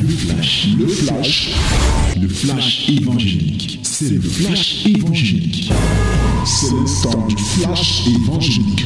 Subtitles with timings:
[0.00, 1.54] Le flash, le flash,
[2.20, 3.80] le flash évangélique.
[3.84, 5.72] C'est le flash évangélique.
[6.44, 8.84] C'est le temps du flash évangélique.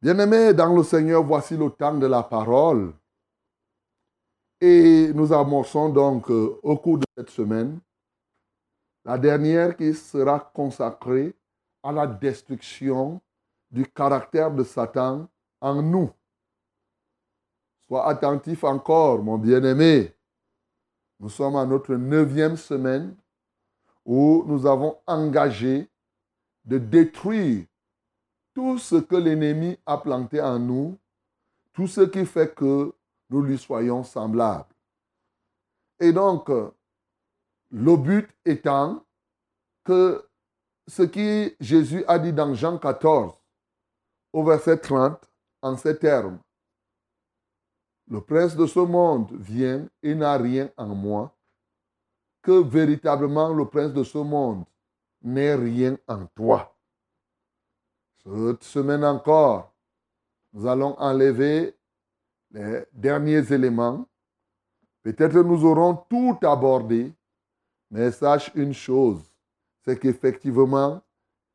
[0.00, 2.92] Bien-aimés dans le Seigneur, voici le temps de la parole.
[4.60, 7.78] Et nous amorçons donc euh, au cours de cette semaine
[9.04, 11.34] la dernière qui sera consacrée
[11.82, 13.20] à la destruction
[13.70, 15.28] du caractère de Satan
[15.60, 16.10] en nous.
[17.92, 20.14] Sois attentif encore, mon bien-aimé.
[21.20, 23.14] Nous sommes à notre neuvième semaine
[24.06, 25.90] où nous avons engagé
[26.64, 27.66] de détruire
[28.54, 30.98] tout ce que l'ennemi a planté en nous,
[31.74, 32.94] tout ce qui fait que
[33.28, 34.74] nous lui soyons semblables.
[36.00, 39.04] Et donc, le but étant
[39.84, 40.26] que
[40.88, 43.34] ce qui Jésus a dit dans Jean 14,
[44.32, 45.28] au verset 30,
[45.60, 46.38] en ces termes,
[48.12, 51.34] le prince de ce monde vient et n'a rien en moi,
[52.42, 54.64] que véritablement le prince de ce monde
[55.22, 56.76] n'ait rien en toi.
[58.22, 59.72] Cette semaine encore,
[60.52, 61.74] nous allons enlever
[62.50, 64.06] les derniers éléments.
[65.02, 67.14] Peut-être nous aurons tout abordé,
[67.90, 69.22] mais sache une chose,
[69.86, 71.00] c'est qu'effectivement,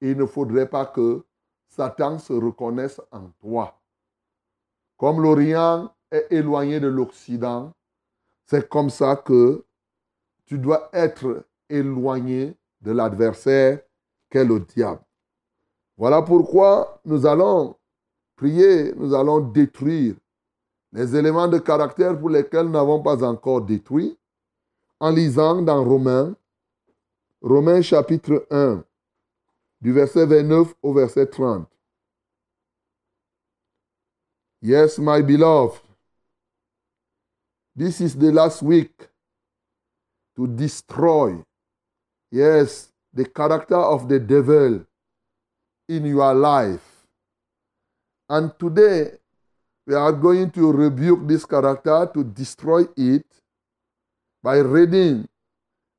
[0.01, 1.23] il ne faudrait pas que
[1.67, 3.79] Satan se reconnaisse en toi.
[4.97, 7.71] Comme l'Orient est éloigné de l'Occident,
[8.45, 9.63] c'est comme ça que
[10.45, 13.81] tu dois être éloigné de l'adversaire
[14.29, 15.01] qu'est le diable.
[15.97, 17.75] Voilà pourquoi nous allons
[18.35, 20.15] prier, nous allons détruire
[20.93, 24.17] les éléments de caractère pour lesquels nous n'avons pas encore détruit
[24.99, 26.35] en lisant dans Romains,
[27.41, 28.83] Romains chapitre 1,
[29.81, 31.67] du verset 29 au verset 30.
[34.61, 35.81] Yes, my beloved,
[37.77, 39.07] this is the last week
[40.35, 41.37] to destroy,
[42.31, 44.83] yes, the character of the devil
[45.87, 47.05] in your life.
[48.27, 49.11] And today,
[49.85, 53.27] we are going to rebuke this character to destroy it
[54.41, 55.27] by reading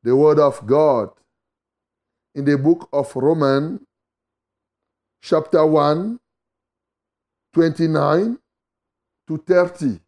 [0.02, 1.10] the Word of God
[2.34, 3.80] in the book of Romans,
[5.22, 6.18] chapter 1,
[7.54, 8.36] 29
[9.28, 10.00] to 30.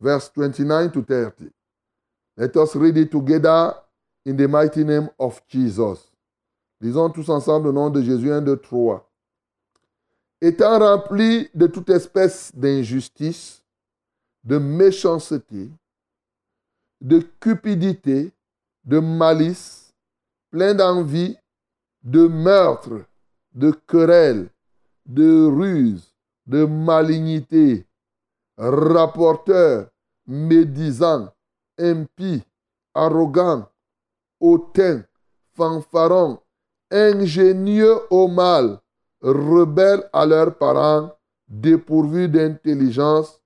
[0.00, 1.50] Verse 29 to 30.
[2.36, 3.74] Let us read it together
[4.24, 6.10] in the mighty name of Jesus.
[6.80, 9.04] Lisons tous ensemble le nom de Jésus 1, 2, 3.
[10.40, 13.64] Étant rempli de toute espèce d'injustice,
[14.44, 15.68] de méchanceté,
[17.00, 18.32] de cupidité,
[18.84, 19.92] de malice,
[20.50, 21.36] plein d'envie,
[22.04, 23.04] de meurtre,
[23.54, 24.48] de querelle,
[25.06, 26.14] de ruse,
[26.46, 27.87] de malignité,
[28.58, 29.88] rapporteur,
[30.26, 31.32] médisant,
[31.78, 32.42] impie,
[32.94, 33.68] arrogant,
[34.40, 35.04] hautain,
[35.54, 36.40] fanfaron,
[36.90, 38.80] ingénieux au mal,
[39.22, 41.12] rebelles à leurs parents,
[41.48, 43.40] dépourvus d'intelligence.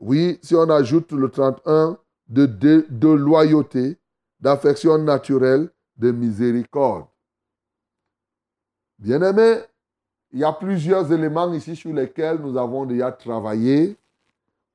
[0.00, 1.98] Oui, si on ajoute le 31,
[2.28, 3.98] de, de, de loyauté,
[4.40, 7.06] d'affection naturelle, de miséricorde.
[8.98, 9.60] Bien-aimés,
[10.32, 13.96] il y a plusieurs éléments ici sur lesquels nous avons déjà travaillé.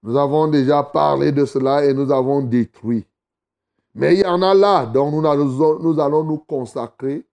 [0.01, 3.05] Nous avons déjà parlé de cela et nous avons détruit.
[3.95, 7.25] Mais il y en a là dont nous allons nous, consacrer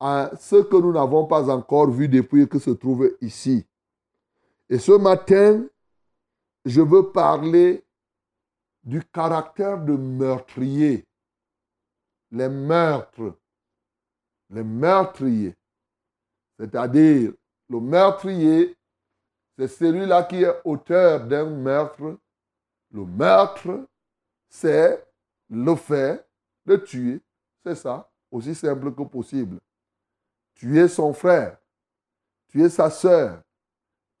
[0.00, 3.64] à ce que nous n'avons pas encore vu depuis que se trouve ici.
[4.68, 5.64] Et ce matin,
[6.64, 7.84] je veux parler
[8.82, 11.06] du caractère de meurtrier.
[12.32, 13.34] Les meurtres.
[14.50, 15.54] Les meurtriers.
[16.58, 17.32] C'est-à-dire,
[17.74, 18.76] le meurtrier,
[19.58, 22.18] c'est celui-là qui est auteur d'un meurtre.
[22.92, 23.88] Le meurtre,
[24.48, 25.04] c'est
[25.50, 26.24] le fait
[26.66, 27.20] de tuer.
[27.64, 29.58] C'est ça, aussi simple que possible.
[30.54, 31.58] Tuer son frère,
[32.46, 33.42] tuer sa soeur,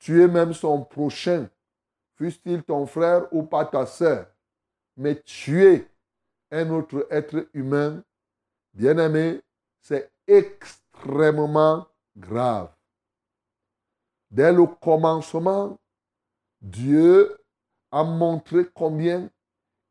[0.00, 1.48] tuer même son prochain,
[2.16, 4.26] fût-il ton frère ou pas ta soeur.
[4.96, 5.88] Mais tuer
[6.50, 8.02] un autre être humain,
[8.72, 9.40] bien aimé,
[9.80, 11.86] c'est extrêmement
[12.16, 12.74] grave.
[14.34, 15.78] Dès le commencement,
[16.60, 17.38] Dieu
[17.92, 19.30] a montré combien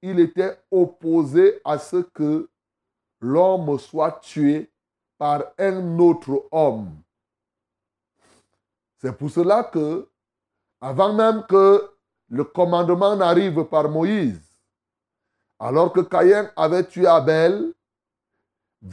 [0.02, 2.50] il était opposé à ce que
[3.22, 4.70] l'homme soit tué
[5.18, 6.92] par un autre homme.
[8.98, 10.10] C'est pour cela que,
[10.82, 11.90] avant même que
[12.28, 14.42] le commandement n'arrive par Moïse,
[15.58, 17.74] alors que Caïn avait tué Abel,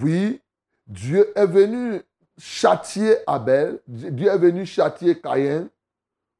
[0.01, 0.41] oui,
[0.87, 2.05] Dieu est venu
[2.41, 5.69] châtier Abel, Dieu est venu châtier Caïn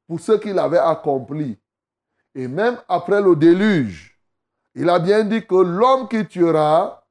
[0.07, 1.57] pour ce qu'il avait accompli.
[2.33, 4.19] Et même après le déluge,
[4.73, 7.05] il a bien dit que l'homme qui tuera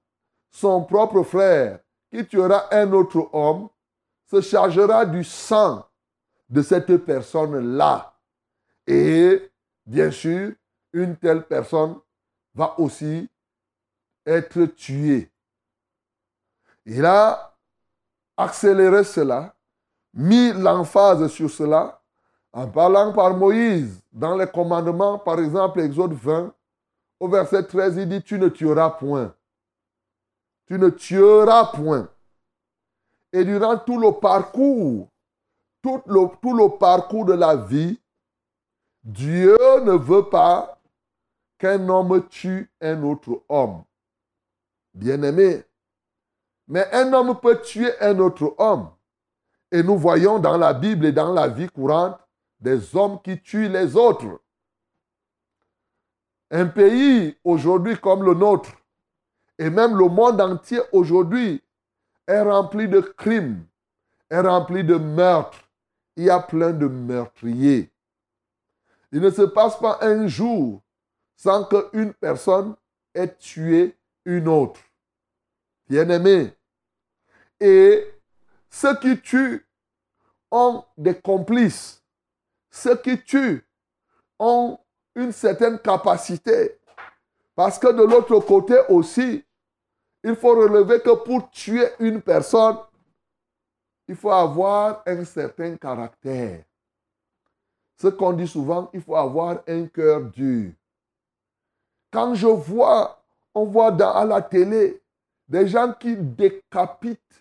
[0.50, 3.69] son propre frère, qui tuera un autre homme,
[4.26, 5.87] se chargera du sang
[6.48, 8.12] de cette personne-là.
[8.87, 9.50] Et
[9.87, 10.52] bien sûr,
[10.92, 11.96] une telle personne
[12.54, 13.28] va aussi
[14.26, 15.31] être tuée.
[16.87, 17.50] Il a
[18.40, 19.54] accéléré cela,
[20.14, 22.00] mis l'emphase sur cela,
[22.52, 26.52] en parlant par Moïse dans les commandements, par exemple, Exode 20,
[27.20, 29.34] au verset 13, il dit, tu ne tueras point.
[30.66, 32.08] Tu ne tueras point.
[33.32, 35.08] Et durant tout le parcours,
[35.82, 38.00] tout le, tout le parcours de la vie,
[39.04, 40.81] Dieu ne veut pas
[41.58, 43.84] qu'un homme tue un autre homme.
[44.94, 45.62] Bien-aimé.
[46.70, 48.90] Mais un homme peut tuer un autre homme.
[49.72, 52.17] Et nous voyons dans la Bible et dans la vie courante
[52.61, 54.40] des hommes qui tuent les autres.
[56.52, 58.70] Un pays aujourd'hui comme le nôtre,
[59.58, 61.61] et même le monde entier aujourd'hui,
[62.28, 63.64] est rempli de crimes,
[64.31, 65.58] est rempli de meurtres.
[66.16, 67.90] Il y a plein de meurtriers.
[69.11, 70.82] Il ne se passe pas un jour
[71.37, 72.76] sans qu'une personne
[73.14, 74.81] ait tué une autre.
[75.88, 76.55] Bien-aimé.
[77.60, 78.06] Et
[78.70, 79.66] ceux qui tuent
[80.50, 82.02] ont des complices.
[82.70, 83.64] Ceux qui tuent
[84.38, 84.78] ont
[85.14, 86.78] une certaine capacité.
[87.54, 89.44] Parce que de l'autre côté aussi,
[90.22, 92.78] il faut relever que pour tuer une personne,
[94.08, 96.64] il faut avoir un certain caractère.
[97.96, 100.72] Ce qu'on dit souvent, il faut avoir un cœur dur.
[102.10, 103.22] Quand je vois,
[103.54, 105.02] on voit à la télé
[105.46, 107.39] des gens qui décapitent.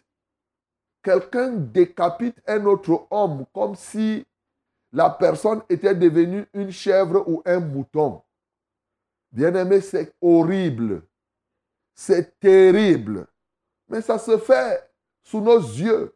[1.02, 4.26] Quelqu'un décapite un autre homme comme si
[4.92, 8.22] la personne était devenue une chèvre ou un mouton.
[9.32, 11.04] Bien-aimé, c'est horrible.
[11.94, 13.28] C'est terrible.
[13.88, 14.90] Mais ça se fait
[15.24, 16.16] sous nos yeux.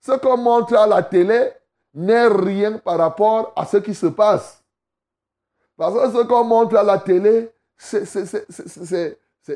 [0.00, 1.52] Ce qu'on montre à la télé
[1.94, 4.62] n'est rien par rapport à ce qui se passe.
[5.76, 8.04] Parce que ce qu'on montre à la télé, c'est,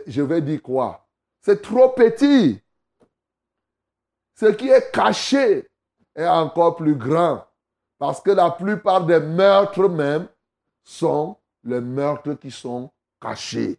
[0.07, 1.05] je vais dire quoi?
[1.41, 2.62] C'est trop petit.
[4.35, 5.69] Ce qui est caché
[6.15, 7.45] est encore plus grand.
[7.99, 10.27] Parce que la plupart des meurtres même
[10.83, 12.91] sont les meurtres qui sont
[13.21, 13.79] cachés.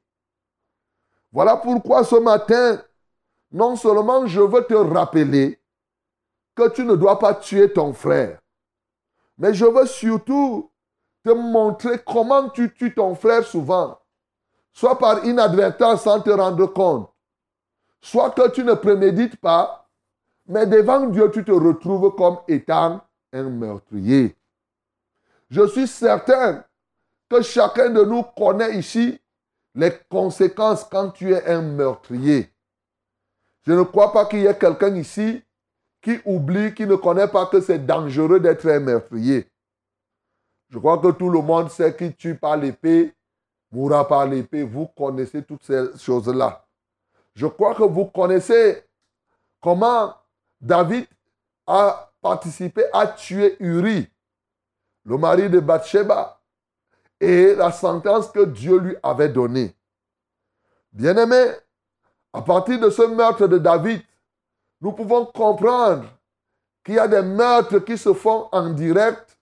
[1.31, 2.81] Voilà pourquoi ce matin,
[3.51, 5.59] non seulement je veux te rappeler
[6.55, 8.39] que tu ne dois pas tuer ton frère,
[9.37, 10.71] mais je veux surtout
[11.23, 13.97] te montrer comment tu tues ton frère souvent
[14.73, 17.09] soit par inadvertance sans te rendre compte,
[18.01, 19.82] soit que tu ne prémédites pas,
[20.47, 23.01] mais devant Dieu, tu te retrouves comme étant
[23.31, 24.35] un meurtrier.
[25.49, 26.63] Je suis certain
[27.29, 29.19] que chacun de nous connaît ici
[29.75, 32.49] les conséquences quand tu es un meurtrier.
[33.65, 35.41] Je ne crois pas qu'il y ait quelqu'un ici
[36.01, 39.47] qui oublie, qui ne connaît pas que c'est dangereux d'être un meurtrier.
[40.69, 43.13] Je crois que tout le monde sait qui tue par l'épée
[43.73, 44.63] mourra par l'épée.
[44.63, 46.65] Vous connaissez toutes ces choses-là.
[47.35, 48.83] Je crois que vous connaissez
[49.59, 50.13] comment
[50.63, 51.05] David
[51.67, 54.09] a participé à tuer Uri,
[55.03, 56.39] le mari de Bathsheba,
[57.19, 59.75] et la sentence que Dieu lui avait donnée.
[60.93, 61.51] Bien-aimé,
[62.31, 64.01] à partir de ce meurtre de David,
[64.79, 66.05] nous pouvons comprendre
[66.83, 69.37] qu'il y a des meurtres qui se font en direct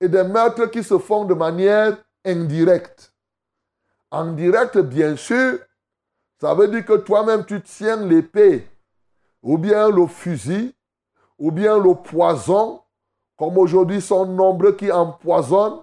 [0.00, 3.12] et des meurtres qui se font de manière indirecte.
[4.12, 5.58] En direct, bien sûr,
[6.40, 8.68] ça veut dire que toi-même, tu tiens l'épée,
[9.42, 10.74] ou bien le fusil,
[11.38, 12.82] ou bien le poison,
[13.36, 15.82] comme aujourd'hui sont nombreux qui empoisonnent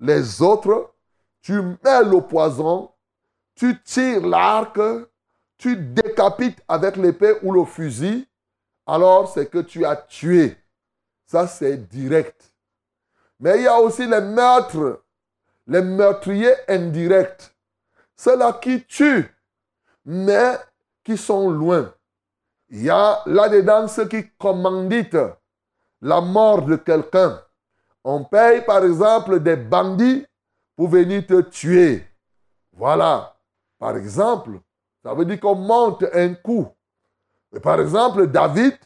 [0.00, 0.92] les autres.
[1.40, 2.90] Tu mets le poison,
[3.54, 4.78] tu tires l'arc,
[5.56, 8.28] tu décapites avec l'épée ou le fusil,
[8.86, 10.56] alors c'est que tu as tué.
[11.26, 12.52] Ça, c'est direct.
[13.40, 15.02] Mais il y a aussi les meurtres,
[15.66, 17.54] les meurtriers indirects.
[18.16, 19.30] Ceux-là qui tuent,
[20.04, 20.56] mais
[21.04, 21.92] qui sont loin.
[22.70, 25.16] Il y a là-dedans ceux qui commanditent
[26.02, 27.40] la mort de quelqu'un.
[28.04, 30.26] On paye par exemple des bandits
[30.76, 32.06] pour venir te tuer.
[32.72, 33.34] Voilà.
[33.78, 34.60] Par exemple,
[35.02, 36.68] ça veut dire qu'on monte un coup.
[37.62, 38.76] Par exemple, David,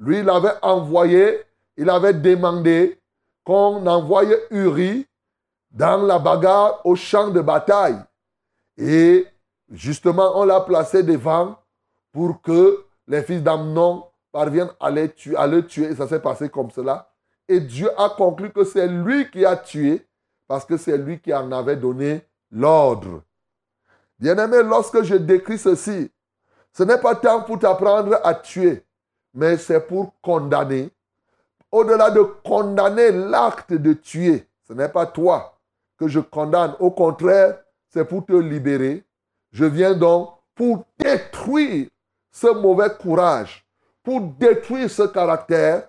[0.00, 1.42] lui, il avait envoyé,
[1.76, 3.00] il avait demandé
[3.44, 5.06] qu'on envoie Uri
[5.70, 7.98] dans la bagarre au champ de bataille.
[8.76, 9.26] Et
[9.70, 11.56] justement, on l'a placé devant
[12.12, 15.86] pour que les fils d'Amnon parviennent à, les tuer, le tuer.
[15.86, 17.10] Et ça s'est passé comme cela.
[17.48, 20.06] Et Dieu a conclu que c'est lui qui a tué
[20.46, 22.22] parce que c'est lui qui en avait donné
[22.52, 23.22] l'ordre.
[24.18, 26.10] Bien-aimé, lorsque je décris ceci,
[26.72, 28.84] ce n'est pas tant pour t'apprendre à tuer,
[29.32, 30.90] mais c'est pour condamner.
[31.70, 35.58] Au-delà de condamner l'acte de tuer, ce n'est pas toi
[35.98, 36.74] que je condamne.
[36.78, 39.04] Au contraire, c'est pour te libérer.
[39.50, 41.88] Je viens donc pour détruire
[42.30, 43.66] ce mauvais courage,
[44.02, 45.88] pour détruire ce caractère,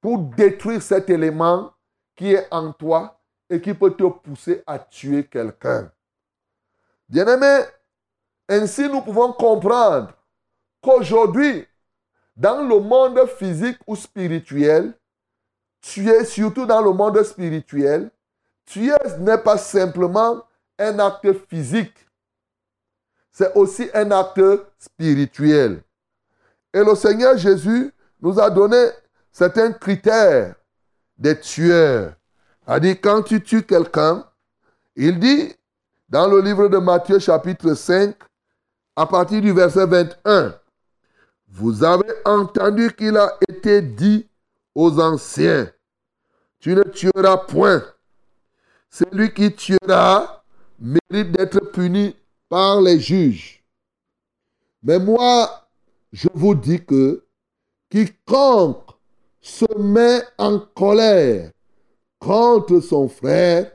[0.00, 1.72] pour détruire cet élément
[2.14, 3.18] qui est en toi
[3.50, 5.90] et qui peut te pousser à tuer quelqu'un.
[7.08, 7.64] Bien-aimé,
[8.48, 10.12] ainsi nous pouvons comprendre
[10.82, 11.66] qu'aujourd'hui,
[12.36, 14.94] dans le monde physique ou spirituel,
[15.80, 18.10] tu es surtout dans le monde spirituel,
[18.66, 18.90] tu
[19.20, 20.42] n'est pas simplement
[20.78, 22.06] un acte physique,
[23.38, 24.42] c'est aussi un acte
[24.80, 25.80] spirituel.
[26.74, 28.88] Et le Seigneur Jésus nous a donné
[29.30, 30.56] certains critères
[31.16, 32.14] des tueurs.
[32.66, 34.24] A dit, quand tu tues quelqu'un,
[34.96, 35.54] il dit
[36.08, 38.16] dans le livre de Matthieu chapitre 5,
[38.96, 40.56] à partir du verset 21,
[41.46, 44.28] vous avez entendu qu'il a été dit
[44.74, 45.70] aux anciens,
[46.58, 47.84] tu ne tueras point.
[48.90, 50.42] Celui qui tuera
[50.80, 52.16] mérite d'être puni
[52.48, 53.62] par les juges.
[54.82, 55.68] Mais moi,
[56.12, 57.24] je vous dis que
[57.90, 58.90] quiconque
[59.40, 61.50] se met en colère
[62.18, 63.70] contre son frère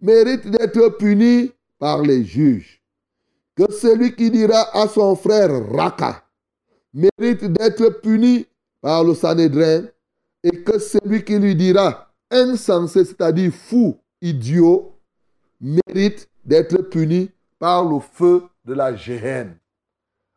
[0.00, 2.82] mérite d'être puni par les juges.
[3.54, 6.22] Que celui qui dira à son frère Raka
[6.92, 8.46] mérite d'être puni
[8.80, 9.84] par le Sanhédrin
[10.42, 14.92] et que celui qui lui dira insensé, c'est-à-dire fou, idiot,
[15.60, 19.58] mérite d'être puni par le feu de la géhenne.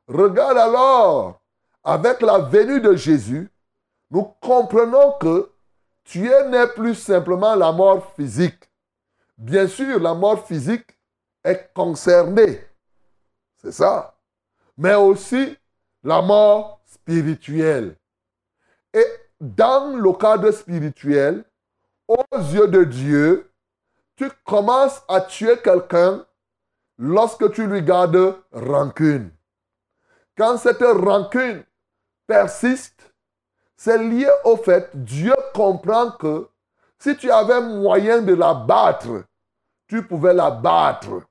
[0.07, 1.41] Regarde alors,
[1.83, 3.49] avec la venue de Jésus,
[4.11, 5.51] nous comprenons que
[6.03, 8.69] tuer n'est plus simplement la mort physique.
[9.37, 10.97] Bien sûr, la mort physique
[11.43, 12.59] est concernée.
[13.57, 14.15] C'est ça.
[14.77, 15.57] Mais aussi
[16.03, 17.95] la mort spirituelle.
[18.93, 19.05] Et
[19.39, 21.45] dans le cadre spirituel,
[22.07, 23.51] aux yeux de Dieu,
[24.15, 26.25] tu commences à tuer quelqu'un
[26.99, 29.31] lorsque tu lui gardes rancune.
[30.37, 31.63] Quand cette rancune
[32.27, 33.13] persiste,
[33.75, 36.47] c'est lié au fait, Dieu comprend que
[36.99, 39.23] si tu avais moyen de la battre,
[39.87, 41.23] tu pouvais la battre.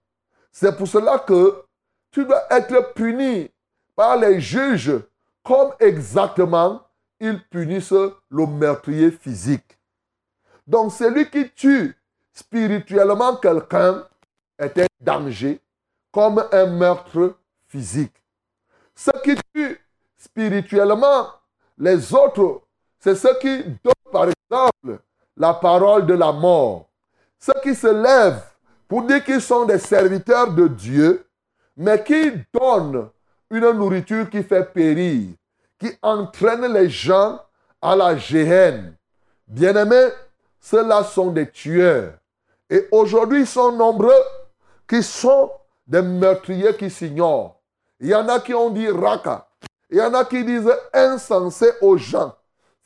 [0.50, 1.62] C'est pour cela que
[2.10, 3.50] tu dois être puni
[3.94, 4.98] par les juges
[5.44, 6.82] comme exactement
[7.20, 9.78] ils punissent le meurtrier physique.
[10.66, 11.96] Donc celui qui tue
[12.32, 14.06] spirituellement quelqu'un
[14.58, 15.61] est un danger
[16.12, 17.37] comme un meurtre
[17.67, 18.14] physique.
[18.95, 19.81] Ce qui tue
[20.17, 21.28] spirituellement
[21.78, 22.62] les autres,
[22.99, 25.00] c'est ceux qui donnent par exemple
[25.37, 26.88] la parole de la mort.
[27.38, 28.43] Ceux qui se lèvent
[28.88, 31.26] pour dire qu'ils sont des serviteurs de Dieu,
[31.76, 33.11] mais qui donnent
[33.50, 35.28] une nourriture qui fait périr,
[35.78, 37.40] qui entraîne les gens
[37.81, 38.95] à la géhenne.
[39.47, 40.09] Bien-aimés,
[40.61, 42.14] ceux-là sont des tueurs.
[42.69, 44.21] Et aujourd'hui, ils sont nombreux
[44.88, 45.50] qui sont
[45.87, 47.61] des meurtriers qui s'ignorent.
[48.00, 49.49] Il y en a qui ont dit raka.
[49.90, 52.35] Il y en a qui disent insensé aux gens.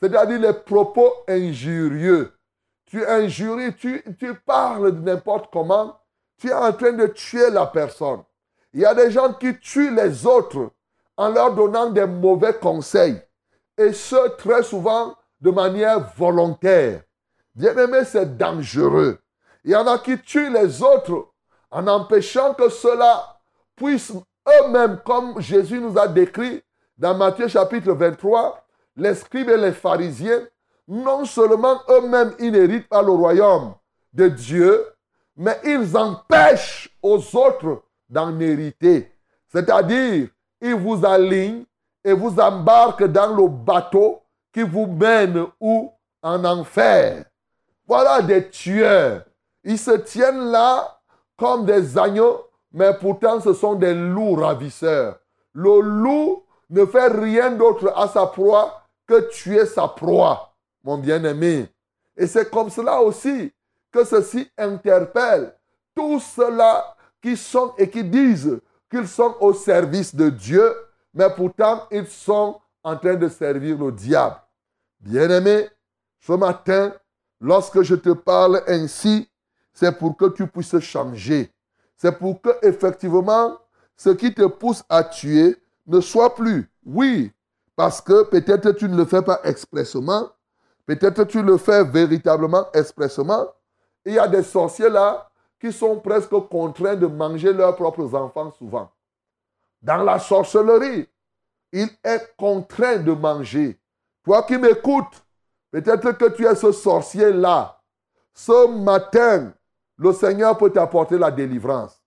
[0.01, 2.33] C'est-à-dire les propos injurieux.
[2.85, 5.97] Tu injuries, tu, tu parles de n'importe comment.
[6.37, 8.23] Tu es en train de tuer la personne.
[8.73, 10.71] Il y a des gens qui tuent les autres
[11.15, 13.21] en leur donnant des mauvais conseils.
[13.77, 17.03] Et ce, très souvent, de manière volontaire.
[17.55, 19.19] Bien aimé, c'est dangereux.
[19.63, 21.32] Il y en a qui tuent les autres
[21.73, 23.39] en empêchant que ceux-là
[23.75, 24.13] puissent
[24.47, 26.63] eux-mêmes, comme Jésus nous a décrit
[26.97, 28.63] dans Matthieu chapitre 23,
[28.95, 30.41] les scribes et les pharisiens,
[30.87, 33.73] non seulement eux-mêmes, ils n'héritent pas le royaume
[34.13, 34.85] de Dieu,
[35.35, 39.11] mais ils empêchent aux autres d'en hériter.
[39.47, 40.27] C'est-à-dire,
[40.61, 41.65] ils vous alignent
[42.03, 44.21] et vous embarquent dans le bateau
[44.53, 45.91] qui vous mène où?
[46.21, 47.25] En enfer.
[47.85, 49.23] Voilà des tueurs.
[49.63, 51.01] Ils se tiennent là
[51.43, 55.19] comme des agneaux, mais pourtant ce sont des loups ravisseurs.
[55.51, 60.53] Le loup ne fait rien d'autre à sa proie que tuer sa proie,
[60.85, 61.67] mon bien-aimé.
[62.15, 63.51] Et c'est comme cela aussi
[63.91, 65.53] que ceci interpelle
[65.93, 70.73] tous ceux-là qui sont et qui disent qu'ils sont au service de Dieu,
[71.13, 74.37] mais pourtant ils sont en train de servir le diable.
[75.01, 75.67] Bien-aimé,
[76.21, 76.93] ce matin,
[77.41, 79.27] lorsque je te parle ainsi,
[79.73, 81.51] c'est pour que tu puisses changer.
[81.97, 83.57] C'est pour que effectivement,
[83.95, 85.55] ce qui te pousse à tuer
[85.87, 86.69] ne soit plus.
[86.85, 87.31] Oui,
[87.75, 90.29] parce que peut-être tu ne le fais pas expressement,
[90.85, 93.47] peut-être tu le fais véritablement expressement,
[94.05, 98.51] il y a des sorciers là qui sont presque contraints de manger leurs propres enfants
[98.51, 98.91] souvent.
[99.81, 101.07] Dans la sorcellerie,
[101.71, 103.79] il est contraint de manger.
[104.23, 105.23] Toi qui m'écoutes,
[105.71, 107.79] peut-être que tu es ce sorcier-là.
[108.33, 109.53] Ce matin,
[109.97, 112.01] le Seigneur peut t'apporter la délivrance.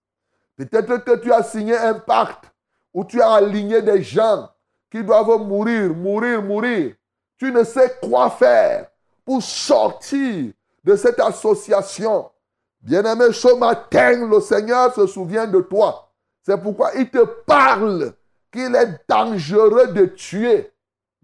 [0.56, 2.44] Peut-être que tu as signé un pacte
[2.92, 4.48] où tu as aligné des gens
[4.90, 6.94] qui doivent mourir, mourir, mourir.
[7.38, 8.88] Tu ne sais quoi faire
[9.24, 10.52] pour sortir
[10.82, 12.30] de cette association.
[12.80, 16.10] Bien-aimé, ce matin, le Seigneur se souvient de toi.
[16.42, 18.12] C'est pourquoi il te parle
[18.52, 20.72] qu'il est dangereux de tuer.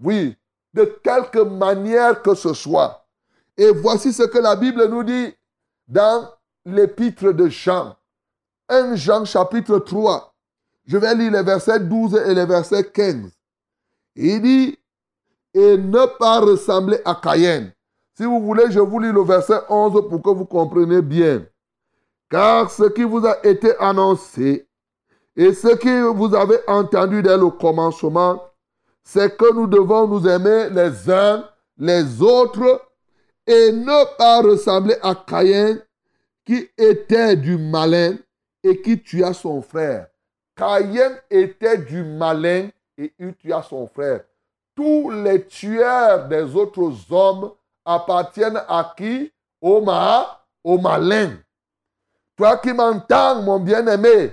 [0.02, 0.36] Oui,
[0.74, 3.06] de quelque manière que ce soit.
[3.56, 5.34] Et voici ce que la Bible nous dit
[5.86, 6.28] dans
[6.64, 7.96] l'épître de Jean.
[8.68, 10.34] 1 Jean chapitre 3.
[10.86, 13.30] Je vais lire les versets 12 et les versets 15.
[14.16, 14.78] Il dit,
[15.54, 17.72] et ne pas ressembler à Caïn.
[18.16, 21.44] Si vous voulez, je vous lis le verset 11 pour que vous compreniez bien.
[22.30, 24.66] Car ce qui vous a été annoncé
[25.36, 28.42] et ce que vous avez entendu dès le commencement,
[29.02, 31.44] c'est que nous devons nous aimer les uns
[31.78, 32.82] les autres
[33.46, 35.78] et ne pas ressembler à Caïn
[36.44, 38.16] qui était du malin
[38.62, 40.08] et qui tua son frère.
[40.56, 42.68] Caïn était du malin
[42.98, 44.20] et il tua son frère.
[44.74, 47.52] Tous les tueurs des autres hommes
[47.84, 49.32] appartiennent à qui?
[49.60, 49.84] Au,
[50.64, 51.36] au malin.
[52.36, 54.32] Toi qui m'entends, mon bien-aimé,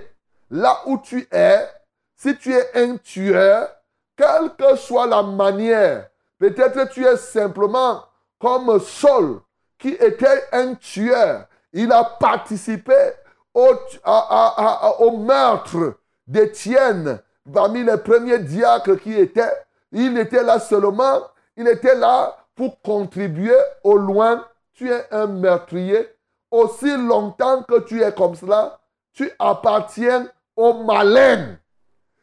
[0.50, 1.68] là où tu es,
[2.16, 3.68] si tu es un tueur,
[4.16, 8.02] quelle que soit la manière, peut-être tu es simplement
[8.40, 9.40] comme Saul,
[9.78, 11.46] qui était un tueur.
[11.72, 12.96] Il a participé
[13.54, 13.68] au,
[14.98, 15.94] au meurtre
[16.26, 17.20] d'Étienne,
[17.52, 19.52] parmi les premiers diacres qui étaient.
[19.92, 21.22] Il était là seulement,
[21.56, 24.44] il était là pour contribuer au loin.
[24.74, 26.08] Tu es un meurtrier.
[26.50, 28.80] Aussi longtemps que tu es comme cela,
[29.12, 31.56] tu appartiens au malin.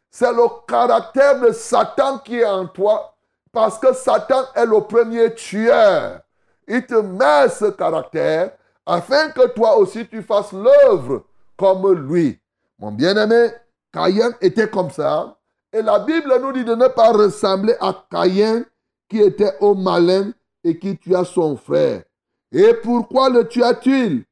[0.09, 3.15] C'est le caractère de Satan qui est en toi,
[3.51, 6.21] parce que Satan est le premier tueur.
[6.67, 8.51] Il te met ce caractère
[8.88, 11.26] afin que toi aussi tu fasses l'œuvre
[11.58, 12.39] comme lui.
[12.80, 13.50] Mon bien-aimé,
[13.91, 15.38] Caïn était comme ça.
[15.73, 18.65] Et la Bible nous dit de ne pas ressembler à Caïn
[19.10, 20.32] qui était au malin
[20.63, 22.04] et qui tua son frère.
[22.52, 24.23] Et pourquoi le tua-t-il?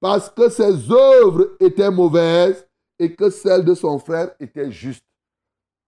[0.00, 2.66] Parce que ses œuvres étaient mauvaises
[2.98, 5.04] et que celles de son frère étaient justes.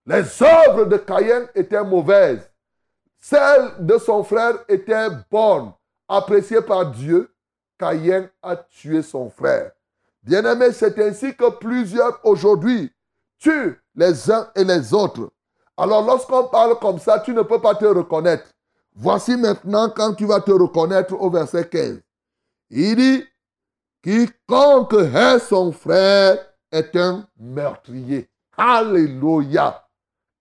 [0.05, 2.51] Les œuvres de Caïn étaient mauvaises.
[3.21, 5.73] Celles de son frère étaient bonnes,
[6.09, 7.31] appréciées par Dieu.
[7.79, 9.73] Caïn a tué son frère.
[10.23, 12.93] Bien-aimé, c'est ainsi que plusieurs aujourd'hui
[13.39, 15.31] tuent les uns et les autres.
[15.77, 18.47] Alors lorsqu'on parle comme ça, tu ne peux pas te reconnaître.
[18.95, 22.01] Voici maintenant quand tu vas te reconnaître au verset 15.
[22.71, 23.25] Il dit,
[24.03, 26.39] quiconque est son frère
[26.73, 28.29] est un meurtrier.
[28.57, 29.87] Alléluia.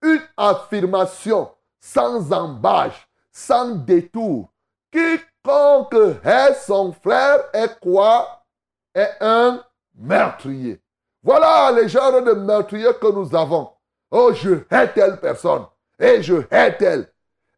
[0.02, 4.50] Une affirmation sans embâche, sans détour.
[4.90, 8.44] Quiconque est son frère est quoi?
[8.94, 9.62] Est un
[9.94, 10.80] meurtrier.
[11.22, 13.70] Voilà les genres de meurtriers que nous avons.
[14.10, 15.66] Oh, je hais telle personne.
[15.98, 17.10] Et je hais telle.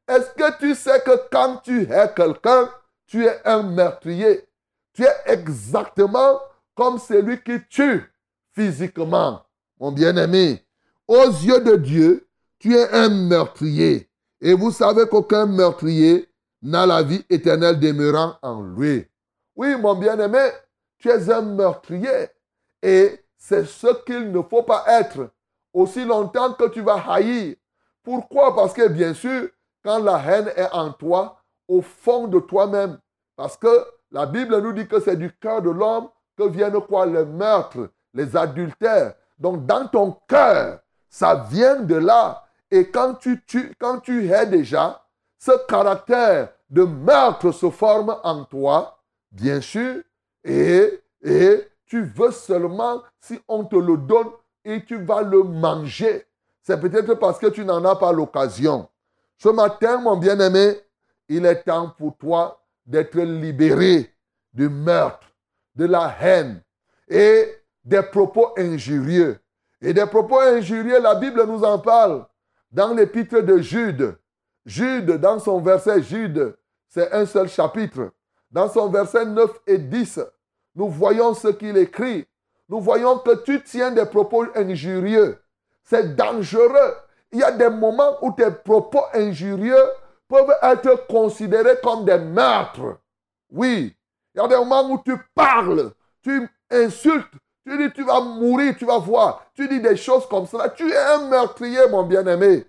[0.09, 2.71] Est-ce que tu sais que quand tu hais quelqu'un,
[3.07, 4.49] tu es un meurtrier?
[4.95, 6.41] Tu es exactement
[6.75, 8.11] comme celui qui tue
[8.55, 9.43] physiquement.
[9.79, 10.65] Mon bien-aimé,
[11.07, 14.09] aux yeux de Dieu, tu es un meurtrier.
[14.41, 16.28] Et vous savez qu'aucun meurtrier
[16.63, 19.07] n'a la vie éternelle demeurant en lui.
[19.57, 20.51] Oui, mon bien-aimé,
[20.99, 22.29] tu es un meurtrier.
[22.83, 25.31] Et c'est ce qu'il ne faut pas être
[25.73, 27.57] aussi longtemps que tu vas haïr.
[28.03, 28.55] Pourquoi?
[28.55, 29.49] Parce que bien sûr,
[29.85, 32.99] quand la haine est en toi, au fond de toi-même,
[33.37, 37.07] parce que la Bible nous dit que c'est du cœur de l'homme que viennent quoi?
[37.07, 39.15] Les meurtres, les adultères.
[39.39, 42.45] Donc dans ton cœur, ça vient de là.
[42.71, 45.05] Et quand tu, tu, quand tu es déjà,
[45.39, 48.99] ce caractère de meurtre se forme en toi,
[49.31, 50.03] bien sûr,
[50.45, 54.29] et, et tu veux seulement, si on te le donne,
[54.65, 56.27] et tu vas le manger.
[56.63, 58.89] C'est peut-être parce que tu n'en as pas l'occasion.
[59.39, 60.79] Ce matin, mon bien-aimé,
[61.29, 64.13] il est temps pour toi d'être libéré
[64.53, 65.27] du meurtre,
[65.75, 66.63] de la haine
[67.09, 69.39] et des propos injurieux.
[69.81, 72.27] Et des propos injurieux, la Bible nous en parle
[72.71, 74.19] dans l'épître de Jude.
[74.67, 76.57] Jude, dans son verset Jude,
[76.89, 78.13] c'est un seul chapitre.
[78.51, 80.21] Dans son verset 9 et 10,
[80.75, 82.27] nous voyons ce qu'il écrit.
[82.69, 85.39] Nous voyons que tu tiens des propos injurieux.
[85.83, 86.95] C'est dangereux.
[87.33, 89.85] Il y a des moments où tes propos injurieux
[90.29, 92.99] peuvent être considérés comme des meurtres.
[93.51, 93.95] Oui.
[94.35, 95.93] Il y a des moments où tu parles,
[96.23, 97.33] tu insultes,
[97.67, 99.47] tu dis tu vas mourir, tu vas voir.
[99.55, 100.69] Tu dis des choses comme cela.
[100.71, 102.67] Tu es un meurtrier, mon bien-aimé.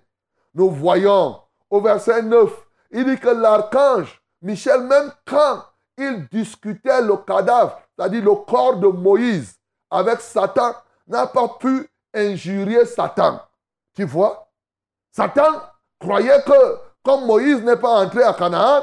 [0.54, 1.38] Nous voyons
[1.70, 2.50] au verset 9,
[2.90, 5.64] il dit que l'archange, Michel, même quand
[5.96, 9.54] il discutait le cadavre, c'est-à-dire le corps de Moïse
[9.90, 10.74] avec Satan,
[11.06, 13.40] n'a pas pu injurier Satan.
[13.94, 14.48] Tu vois?
[15.12, 15.60] Satan
[15.98, 18.82] croyait que comme Moïse n'est pas entré à Canaan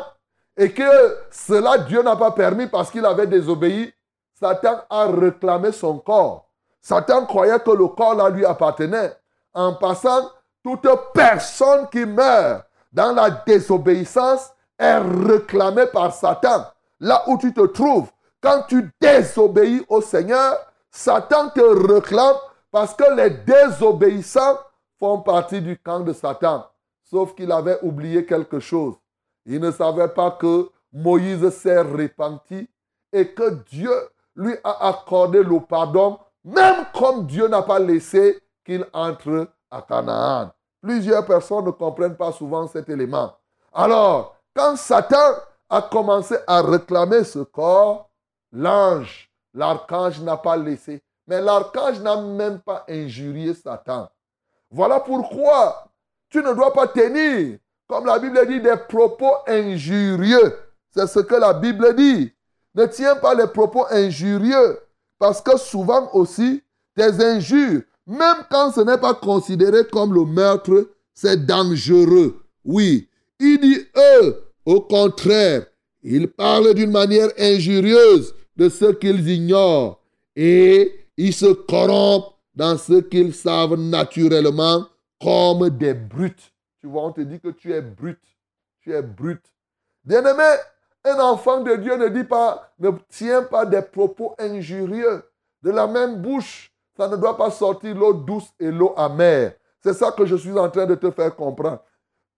[0.55, 3.93] et que cela Dieu n'a pas permis parce qu'il avait désobéi,
[4.33, 6.49] Satan a réclamé son corps.
[6.81, 9.15] Satan croyait que le corps là lui appartenait.
[9.53, 10.29] En passant,
[10.63, 12.66] toute personne qui meurt
[12.97, 16.65] dans la désobéissance est réclamée par Satan.
[16.99, 18.09] Là où tu te trouves,
[18.41, 20.55] quand tu désobéis au Seigneur,
[20.89, 21.61] Satan te
[21.93, 22.35] réclame
[22.71, 24.57] parce que les désobéissants
[24.99, 26.65] font partie du camp de Satan.
[27.03, 28.95] Sauf qu'il avait oublié quelque chose.
[29.45, 32.67] Il ne savait pas que Moïse s'est repenti
[33.13, 33.93] et que Dieu
[34.35, 40.51] lui a accordé le pardon, même comme Dieu n'a pas laissé qu'il entre à Canaan.
[40.87, 43.33] Plusieurs personnes ne comprennent pas souvent cet élément.
[43.73, 45.33] Alors, quand Satan
[45.69, 48.09] a commencé à réclamer ce corps,
[48.53, 51.03] l'ange, l'archange n'a pas laissé.
[51.27, 54.09] Mais l'archange n'a même pas injurié Satan.
[54.71, 55.89] Voilà pourquoi
[56.29, 60.57] tu ne dois pas tenir, comme la Bible dit, des propos injurieux.
[60.91, 62.33] C'est ce que la Bible dit.
[62.75, 64.79] Ne tiens pas les propos injurieux,
[65.19, 66.63] parce que souvent aussi,
[66.95, 72.41] tes injures, même quand ce n'est pas considéré comme le meurtre, c'est dangereux.
[72.63, 75.65] Oui, il dit eux, au contraire,
[76.01, 80.01] ils parlent d'une manière injurieuse de ce qu'ils ignorent
[80.35, 84.85] et ils se corrompent dans ce qu'ils savent naturellement
[85.21, 86.53] comme des brutes.
[86.79, 88.17] Tu vois, on te dit que tu es brute.
[88.81, 89.53] Tu es brute.
[90.03, 90.55] Bien-aimé,
[91.03, 95.23] un enfant de Dieu ne dit pas, ne tient pas des propos injurieux.
[95.63, 99.53] De la même bouche, ça ne doit pas sortir l'eau douce et l'eau amère.
[99.79, 101.83] C'est ça que je suis en train de te faire comprendre.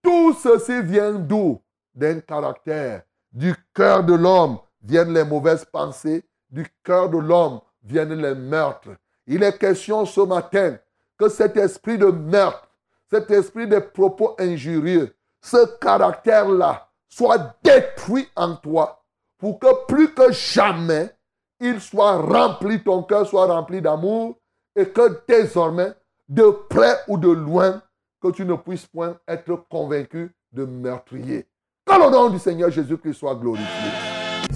[0.04, 1.62] Tout ceci vient d'où?
[1.96, 3.04] D'un caractère.
[3.32, 6.24] Du cœur de l'homme viennent les mauvaises pensées.
[6.50, 8.90] Du cœur de l'homme viennent les meurtres.
[9.26, 10.78] Il est question ce matin
[11.18, 12.68] que cet esprit de meurtre,
[13.10, 19.04] cet esprit de propos injurieux, ce caractère-là soit détruit en toi
[19.38, 21.16] pour que plus que jamais
[21.60, 24.39] il soit rempli, ton cœur soit rempli d'amour
[24.80, 25.92] et que désormais,
[26.30, 27.82] de près ou de loin,
[28.22, 31.46] que tu ne puisses point être convaincu de meurtrier.
[31.86, 33.68] Que le nom du Seigneur Jésus-Christ soit glorifié.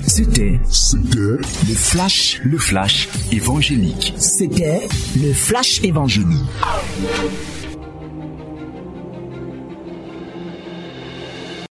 [0.07, 0.59] C'était
[1.15, 1.41] le
[1.75, 4.13] flash, le flash évangélique.
[4.17, 6.49] C'était le flash évangélique.